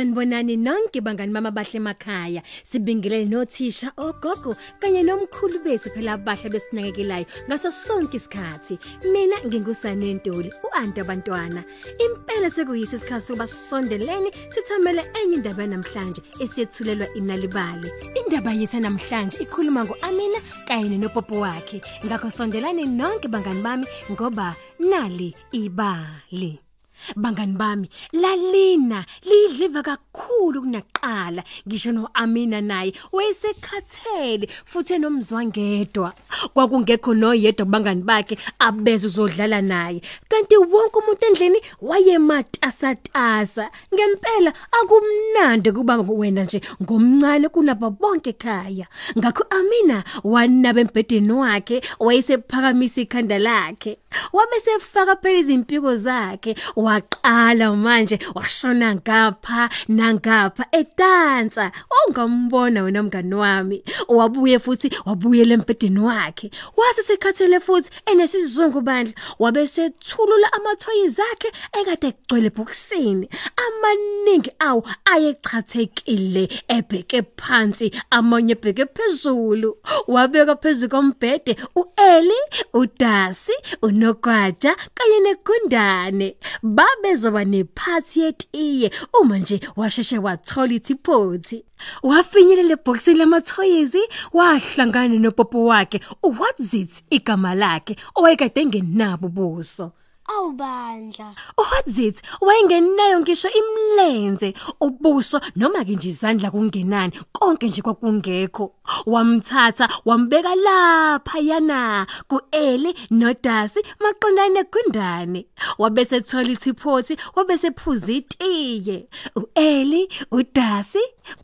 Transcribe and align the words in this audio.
Sanibonani 0.00 0.56
nonke 0.56 1.00
bangani 1.02 1.30
mama 1.30 1.50
bahle 1.50 1.76
emakhaya. 1.76 2.42
Sibingelele 2.64 3.28
nothisha, 3.28 3.92
ogogo 3.98 4.56
kanye 4.80 5.02
nomkhulu 5.02 5.58
bethu 5.64 5.90
phela 5.94 6.12
abahle 6.16 6.48
besinakekelayo 6.48 7.26
ngaso 7.48 7.70
sonke 7.70 8.16
isikhathi. 8.16 8.78
Mina 9.12 9.36
ngingusane 9.44 10.14
Ntuli, 10.14 10.50
uanti 10.64 11.00
abantwana. 11.00 11.62
Impela 12.04 12.48
sekuyisi 12.48 12.96
isikhathi 12.96 13.26
sokuba 13.26 13.46
sisondelene 13.46 14.30
sithamele 14.48 15.04
enye 15.20 15.34
indaba 15.36 15.66
namhlanje 15.66 16.22
esiyethulelwa 16.40 17.06
inalibali. 17.14 17.88
Indaba 18.16 18.52
yethu 18.52 18.80
namhlanje 18.80 19.36
ikhuluma 19.44 19.84
ngoAmina 19.84 20.40
kanye 20.66 20.96
nopopo 20.96 21.40
wakhe. 21.44 21.82
Ngakho 22.06 22.30
sondelani 22.30 22.86
nonke 22.86 23.28
bangani 23.28 23.62
bami 23.62 23.86
ngoba 24.10 24.56
nali 24.78 25.34
ibali. 25.52 26.69
Bangani 27.16 27.56
bami, 27.56 27.88
lalina 28.12 29.04
lidliva 29.24 29.82
kakhulu 29.82 30.62
kunaqala. 30.62 31.42
Ngisho 31.68 31.92
noAmina 31.92 32.60
naye 32.60 32.92
wayesekhathele 33.12 34.48
futhi 34.64 34.94
enomzwangedwa. 34.94 36.12
Kwakungekho 36.54 37.14
noyedwa 37.14 37.66
kubangani 37.66 38.02
bakhe 38.02 38.38
abeze 38.58 39.06
uzodlala 39.06 39.62
naye. 39.62 40.00
Kanti 40.28 40.56
wonke 40.56 40.98
umuntu 40.98 41.26
endlini 41.26 41.60
wayematasatasa. 41.80 43.70
Ngempela 43.94 44.52
akumnandi 44.72 45.72
kuba 45.72 45.96
wena 45.98 46.44
nje 46.44 46.60
ngomncane 46.82 47.48
kunabo 47.48 47.90
bonke 47.90 48.30
ekhaya. 48.30 48.86
Ngakho 49.18 49.44
Amina 49.50 50.04
wanaba 50.24 50.80
embhedeni 50.80 51.32
wakhe 51.32 51.80
wayesephakamisa 52.00 53.00
ikhanda 53.00 53.38
lakhe. 53.38 53.98
Wabe 54.32 54.60
sefaka 54.60 55.16
phela 55.16 55.38
izimpiko 55.38 55.96
zakhe 55.96 56.54
waqala 56.90 57.76
manje 57.76 58.18
washona 58.34 58.94
ngapha 58.94 59.70
nangapha 59.88 60.64
edansa. 60.72 61.72
Ongambona 61.98 62.82
wena 62.82 63.02
mngani 63.02 63.34
wami 63.34 63.84
wabuye 64.08 64.58
futhi 64.58 64.90
wabuyela 65.06 65.54
embedeni 65.54 66.00
wakhe. 66.00 66.50
Wase 66.76 67.02
sekhathele 67.02 67.60
futhi 67.60 67.90
enesizungu 68.06 68.80
bandla 68.80 69.14
wabe 69.38 69.66
sethulula 69.66 70.52
amathoyi 70.52 71.08
zakhe 71.08 71.48
ekade 71.80 72.06
egcwele 72.08 72.46
ebhokisini. 72.46 73.28
Amaningi 73.64 74.50
awo 74.58 74.84
ayechathekile 75.04 76.48
ebheke 76.68 77.22
phansi 77.36 77.92
amanye 78.10 78.52
ebheke 78.52 78.86
phezulu. 78.86 79.76
Wabeka 80.08 80.56
phezulu 80.56 80.90
kombhede 80.90 81.56
uEli 81.76 82.40
uDasi 82.74 83.52
unogwaja 83.82 84.76
kanye 84.94 85.18
negundane. 85.20 86.36
Babezoba 86.80 87.44
nephathi 87.44 88.20
yetiye 88.20 88.90
uma 89.20 89.38
nje 89.38 89.60
washeshe 89.76 90.18
wathola 90.18 90.72
ithiphothi 90.74 91.64
wafinyelela 92.02 92.72
ebhokisini 92.72 93.18
lamathoyizi 93.18 94.02
wahlangana 94.32 95.18
nopopo 95.18 95.64
wakhe 95.64 96.00
uWhatzit 96.22 96.92
igama 97.10 97.54
lakhe 97.54 97.96
owayekade 98.16 98.60
engenabo 98.60 99.28
buso 99.28 99.92
awubandla. 100.36 101.34
uWhatzit 101.58 102.22
wayengenayo 102.40 103.20
ngisho 103.20 103.48
imlenze 103.60 104.54
ubuso 104.80 105.40
noma 105.56 105.84
ke 105.84 105.94
nje 105.94 106.08
izandla 106.08 106.50
kungenani 106.50 107.12
konke 107.32 107.68
nje 107.68 107.82
kwakungekho. 107.82 108.74
Wamthatha 109.06 109.88
wambeka 110.04 110.54
lapha 110.54 111.38
yana 111.38 112.06
kuEli 112.28 112.94
noDasi 113.10 113.80
maqondane 114.00 114.54
negundane 114.54 115.46
wabese 115.78 116.16
ethola 116.16 116.48
ithiphothi 116.48 117.16
wabese 117.36 117.66
ephuza 117.66 118.12
itiye. 118.12 119.08
uEli 119.36 120.08
uDasi 120.30 120.98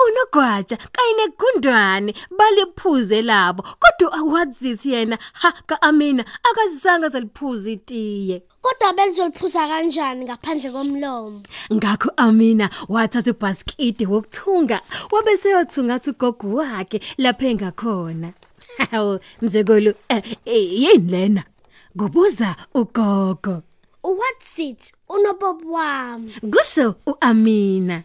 unogwaja 0.05 0.77
kanye 0.77 1.15
negundwane 1.27 2.15
baliphuze 2.39 3.23
labo. 3.23 3.63
Kodwa 3.63 4.23
uWhatzit 4.23 4.87
yena 4.87 5.19
ha 5.33 5.53
kaAmina 5.67 6.25
akazange 6.51 7.11
saliphuza 7.11 7.71
itiye. 7.71 8.43
Kodwa 8.67 8.93
benzoliphuza 8.93 9.69
kanjani 9.69 10.25
ngaphandle 10.25 10.71
komlomo 10.75 11.41
Ngakho 11.73 12.11
Amina 12.17 12.71
wathatha 12.89 13.31
ibhaskidi 13.31 14.07
wokuthunga 14.07 14.81
wabese 15.13 15.51
yothungatha 15.51 16.11
ugogo 16.11 16.49
wakhe 16.59 17.01
lapha 17.19 17.47
engakhona. 17.47 18.33
Hawo 18.91 19.21
mzekolo 19.43 19.95
eh, 20.09 20.23
eh, 20.45 20.73
yini 20.83 21.11
lena? 21.11 21.45
Kubuza 21.99 22.57
ugogo. 22.75 23.63
What's 24.03 24.59
it 24.59 24.93
unobob 25.09 25.65
wami 25.65 26.33
Kusho 26.51 26.95
uAmina. 27.07 28.03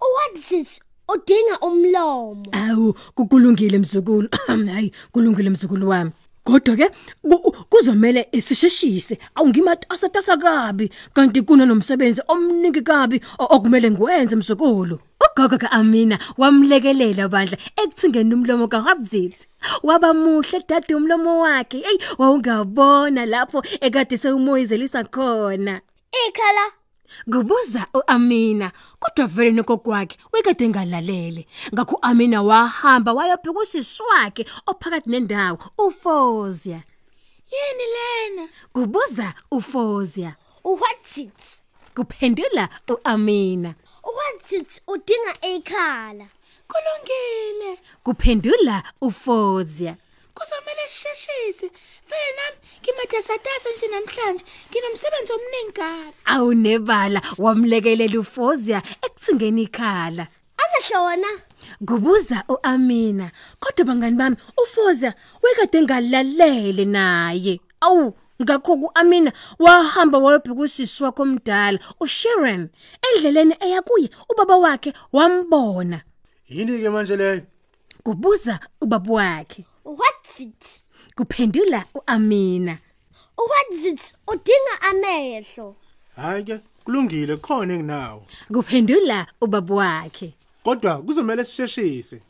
What's 0.00 0.52
it 0.52 0.80
udinga 1.08 1.58
umlomo 1.60 2.46
Awu 2.52 2.94
kukulungile 3.14 3.78
mzukulu. 3.78 4.28
Hayi 4.72 4.92
kulungile 5.12 5.50
mzukulu 5.50 5.88
wami. 5.88 6.10
Kodwa 6.44 6.76
ke 6.76 6.86
ku- 7.22 7.52
kuzomela 7.70 8.24
isisheshise. 8.32 9.18
Awungimatasa 9.34 10.08
tasa 10.08 10.36
kabi 10.36 10.90
kanti 11.14 11.42
kunanomsebenzi 11.42 12.22
omningi 12.28 12.80
kabi 12.82 13.20
o- 13.38 13.48
okumele 13.56 13.90
ngwenze 13.90 14.36
msukulu 14.36 14.98
ugogo 15.20 15.58
kaAmina 15.58 16.18
wamlekelela 16.38 17.28
bandla 17.28 17.56
ekuthungeni 17.76 18.34
umlomo 18.34 18.68
kaHabzit 18.68 19.36
waba 19.82 20.14
muhle 20.14 20.64
dade 20.68 20.94
umlomo 20.94 21.40
wakhe. 21.40 21.78
Hey 21.80 21.98
wawungabona 22.18 23.26
lapho 23.26 23.62
ekade 23.80 24.16
sewumoyizelisa 24.18 25.04
khona 25.04 25.80
ikhala 26.26 26.64
Kubuza 27.32 27.86
uAmina 27.94 28.72
kodwa 29.00 29.26
vele 29.26 29.50
nogokwakhe 29.50 30.18
wekade 30.32 30.68
ngalalele 30.68 31.46
ngakho 31.74 31.96
uAmina 32.02 32.42
wahamba 32.42 33.12
wayobheka 33.12 33.60
usisi 33.60 34.02
wakhe 34.02 34.46
ophakathi 34.66 35.10
nendawo 35.10 35.58
uFozia. 35.78 36.82
Yini 37.52 37.86
lena? 37.96 38.48
Kubuza 38.72 39.34
uFozia. 39.50 40.36
What's 40.64 41.18
it? 41.18 41.62
Kuphendula 41.94 42.68
uAmina. 42.88 43.74
What's 44.02 44.52
it? 44.52 44.82
Udinga 44.86 45.34
ikhala. 45.54 46.26
Kulungile. 46.68 47.78
kuphendula 48.04 48.82
uFozia. 49.00 49.96
Kuzomela 50.34 50.84
sisheshise. 50.88 51.66
Vele 52.08 52.30
nami 52.36 52.56
ngimatasatasa 52.82 53.68
nje 53.76 53.86
namhlanje. 53.88 54.44
Nginomsebenzi 54.70 55.32
omningi 55.32 55.72
kabi. 55.72 56.16
awunebala 56.24 57.22
wamlekelela 57.38 58.20
uFozia 58.20 58.82
ekuthungeni 59.06 59.62
ikhala 59.62 60.26
amehlo 60.62 61.04
wona 61.04 61.28
kubuza 61.86 62.44
uAmina 62.48 63.30
kodwa 63.60 63.84
bangani 63.84 64.16
bami 64.16 64.36
uFozia 64.62 65.14
wekade 65.42 65.82
ngalalele 65.82 66.84
naye 66.84 67.60
awu 67.80 68.14
ngakho 68.42 68.76
kuAmina 68.76 69.32
wahamba 69.58 70.18
wayobheka 70.18 70.60
usisi 70.60 71.04
wakhe 71.04 71.22
omdala 71.22 71.78
uSharon 72.00 72.68
endleleni 73.06 73.54
eya 73.60 73.82
kuye 73.82 74.10
ubaba 74.28 74.56
wakhe 74.56 74.92
wambona 75.12 76.00
Yini 76.48 76.82
ke 76.82 76.90
manje 76.90 77.16
leyo? 77.16 77.42
kubuza 78.02 78.60
ubaba 78.80 79.12
wakhe 79.12 79.64
What's 79.84 80.40
it 80.40 80.84
kuphendula 81.16 81.84
uAmina 81.94 82.78
What's 83.36 83.84
it 83.84 84.14
udinga 84.26 84.74
amehlo 84.90 85.76
Hayi 86.16 86.44
ke 86.44 86.60
kulungile 86.84 87.36
khona 87.36 87.74
enginawo. 87.74 88.26
kuphendula 88.52 89.26
ubaba 89.40 89.74
wakhe 89.74 90.34
Kodwa 90.64 90.98
kuzomela 91.02 91.44
sisheshise. 91.44 92.20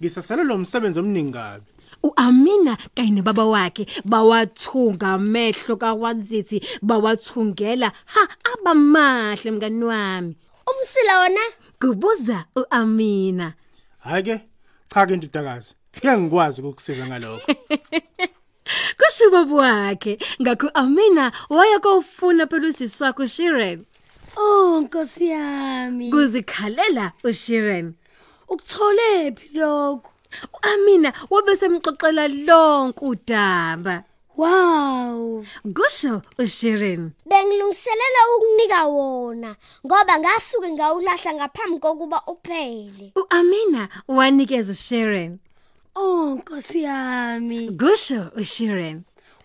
Ngisasala 0.00 0.44
lo 0.44 0.58
msebenzi 0.58 1.00
omningi 1.00 1.32
kabi. 1.32 1.64
uAmina 2.02 2.76
kanye 2.94 3.10
nebaba 3.10 3.44
wakhe 3.44 3.86
bawathunga 4.04 5.08
amehlo 5.14 5.76
kaWadzithi 5.76 6.62
bawathungela 6.82 7.92
ha 8.04 8.28
abamahle 8.52 9.50
mngani 9.50 9.84
wami 9.84 10.36
umsila 10.70 11.20
wona 11.20 11.40
kubuza 11.80 12.44
uAmina 12.56 13.54
Hayi 13.98 14.22
ke 14.22 14.40
cha 14.94 15.06
ke 15.06 15.16
ndidakazi. 15.16 15.74
Ngeke 15.96 16.16
ngikwazi 16.18 16.62
ukukusiza 16.62 17.06
ngalokho. 17.06 17.52
kusho 18.98 19.30
baba 19.30 19.54
wakhe 19.54 20.18
ngakho 20.42 20.68
Amina 20.74 21.32
waya 21.50 21.78
kofuna 21.78 22.46
phela 22.46 22.68
usisi 22.68 23.02
wakhe 23.02 23.22
uShiren 23.22 23.84
Oh 24.36 24.80
nkosi 24.80 25.28
yami. 25.28 26.10
Kuzikhalela 26.10 27.12
uShiren. 27.24 27.94
Ukuthole 28.48 29.32
phi 29.36 29.48
lokho 29.58 30.10
uAmina 30.54 31.12
wabe 31.30 31.56
semxoxela 31.56 32.28
lonke 32.46 33.02
udaba. 33.04 34.04
Wow. 34.36 35.44
Kusho 35.74 36.22
uShiren. 36.38 37.12
Bengilungiselela 37.26 38.20
ukunika 38.36 38.84
wona 38.86 39.56
ngoba 39.86 40.18
ngasuke 40.18 40.70
ngawulahla 40.70 41.34
ngaphambi 41.34 41.78
kokuba 41.80 42.22
uphele. 42.26 43.12
uAmina 43.16 43.88
wanikeza 44.08 44.72
uShiren. 44.72 45.38
Oh 46.00 46.34
nkosi 46.36 46.82
yami 46.82 47.70
kusho 47.70 48.30
uShiren. 48.36 49.02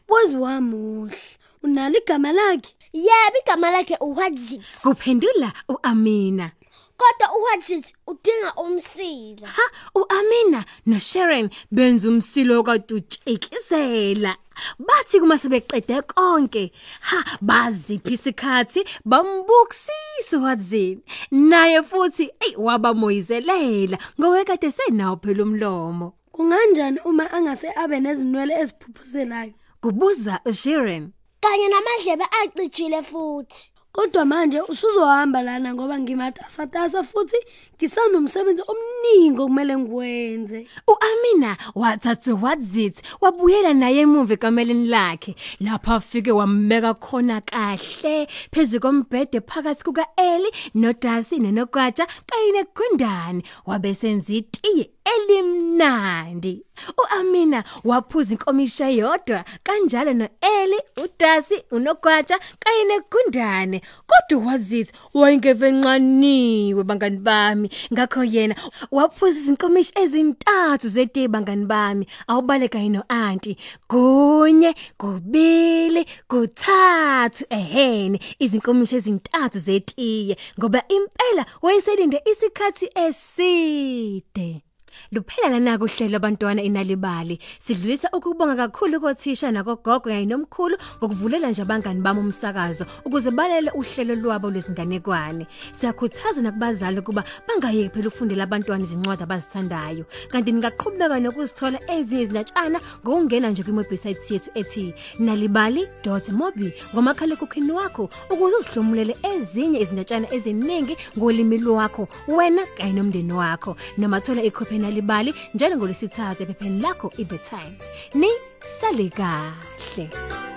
Bozi 0.07 0.35
wamuhle. 0.35 1.17
Unalo 1.63 1.97
igama 1.97 2.31
lakhe? 2.31 2.75
Yebo 2.93 3.37
igama 3.43 3.71
lakhe 3.71 3.97
uWadzit 4.01 4.61
kuphendula 4.83 5.53
uAmina. 5.69 6.51
Kodwa 6.97 7.35
uWhatsit 7.37 7.95
udinga 8.07 8.53
umsila. 8.55 9.47
Ha 9.47 9.63
uAmina 9.95 10.65
noSharon 10.85 11.49
benza 11.71 12.09
umsilo 12.09 12.63
kadutshekizela 12.63 14.37
bathi 14.79 15.19
kuma 15.19 15.37
sebeqede 15.37 16.01
konke. 16.01 16.71
Ha 17.01 17.23
baziphi 17.41 18.13
isikhathi? 18.13 18.85
Bambukisisa 19.05 20.37
wadzini 20.41 21.01
naye 21.31 21.83
futhi 21.83 22.29
ey 22.39 22.55
wabamoyizelela. 22.57 23.97
Ngowe 24.19 24.45
kade 24.45 24.71
senawo 24.71 25.17
phela 25.17 25.43
umlomo. 25.43 26.13
Kunganjani 26.33 26.99
uma 27.05 27.31
angase 27.31 27.69
abe 27.75 27.99
nezinwele 27.99 28.53
eziphuphuzelayo? 28.61 29.53
kubuza 29.81 30.39
uSharon 30.45 31.11
Kanye 31.41 31.67
namadlebe 31.67 32.25
acijile 32.41 33.03
futhi. 33.03 33.71
Kodwa 33.91 34.25
manje 34.25 34.61
usuzohamba 34.61 35.41
lana 35.41 35.73
ngoba 35.73 35.99
ngimatasatasa 35.99 37.03
futhi 37.03 37.37
ngisanomsebenzi 37.75 38.63
omningi 38.71 39.41
okumele 39.41 39.77
ngiwenze. 39.77 40.67
uAmina 40.87 41.57
wathatha 41.75 42.33
wadzit 42.33 43.01
wabuyela 43.21 43.73
naye 43.73 44.01
emuva 44.01 44.33
ekameleni 44.33 44.87
lakhe 44.87 45.35
lapha 45.59 45.95
afike 45.95 46.31
wambeka 46.31 46.93
khona 46.93 47.41
kahle 47.41 48.27
phezulu 48.51 48.81
kombhede 48.81 49.41
phakathi 49.41 49.83
kuka 49.83 50.05
Eli 50.17 50.49
noDasi 50.75 51.39
nenogwaja 51.39 52.07
kanye 52.25 52.51
negundane 52.51 53.43
wabesenza 53.65 54.33
itiye 54.33 54.89
elimnandi. 55.05 56.65
uAmina 56.97 57.63
waphuza 57.83 58.31
inkomisha 58.33 58.89
yodwa 58.89 59.45
kanjalo 59.63 60.13
noEli 60.13 60.79
uDasi 61.03 61.63
unogwaja 61.71 62.39
kanye 62.59 62.83
negundane. 62.83 63.81
Kodwa 64.07 64.45
wazithi 64.47 64.93
wayengevenqaniwe 65.13 66.83
bangani 66.83 67.17
bami. 67.17 67.69
Ngakho 67.93 68.23
yena 68.23 68.55
waphuza 68.91 69.39
izinkomishi 69.39 69.91
ezintathu 69.95 70.87
zetiye 70.89 71.27
bangani 71.27 71.65
bami. 71.65 72.07
Awubaleka 72.27 72.79
yino 72.79 73.03
auntie 73.09 73.57
kunye 73.87 74.75
kubili 74.97 76.05
kuthathu. 76.27 77.45
Ehene 77.49 78.19
izinkomishi 78.39 78.95
ezintathu 78.95 79.59
zetiye 79.59 80.37
ngoba 80.59 80.83
impela 80.87 81.45
wayeselinde 81.61 82.21
isikhathi 82.31 82.89
eside. 82.95 84.63
Luphela 85.11 85.49
lana 85.49 85.77
kuhlelo 85.77 86.17
abantwana 86.17 86.63
inalibali. 86.63 87.39
Sidlulisa 87.59 88.09
ukubonga 88.13 88.55
kakhulu 88.55 88.99
kothisha 88.99 89.51
nakogogo 89.51 89.99
kanye 89.99 90.25
nomkhulu 90.25 90.77
ngokuvulela 90.97 91.49
nje 91.51 91.61
abangani 91.61 92.01
bami 92.01 92.19
umsakazo 92.19 92.85
ukuze 93.05 93.31
balele 93.31 93.71
uhlelo 93.71 94.15
lwabo 94.15 94.49
lwezinganekwane. 94.49 95.47
Siyakhuthaza 95.73 96.41
nakubazali 96.41 97.01
kuba 97.01 97.23
bangayeki 97.47 97.89
phela 97.93 98.07
ufundela 98.07 98.43
abantwana 98.43 98.83
izincwadi 98.83 99.23
abazithandayo. 99.23 100.05
Kanti 100.31 100.51
ningaqhubeka 100.51 101.19
nokuzithola 101.19 101.79
ezinye 101.91 102.21
izinatshana 102.23 102.79
ngokungena 103.03 103.49
nje 103.49 103.63
kwi-website 103.63 104.31
yethu 104.31 104.51
ethi 104.55 104.93
nalibali.mobi 105.19 106.73
ngomakhala 106.93 107.33
ekhukhwini 107.33 107.71
wakho 107.71 108.09
ukuze 108.29 108.55
uzihlomulele 108.55 109.15
ezinye 109.31 109.79
izinatshana 109.83 110.27
eziningi 110.33 110.97
ngolimi 111.17 111.57
lwakho 111.57 112.07
wena 112.27 112.63
kanye 112.77 112.93
nomndeni 112.93 113.33
wakho. 113.33 113.75
Noma 113.97 114.21
thola 114.21 114.43
ikhophi 114.43 114.79
nalibali 114.83 115.33
njalo 115.55 115.77
ngolesithathu 115.77 116.43
ephepheni 116.43 116.81
lakho 116.85 117.07
iThe 117.21 117.37
Times. 117.51 117.83
Ni 118.21 118.31
sale 118.59 119.07
kahle. 119.19 120.52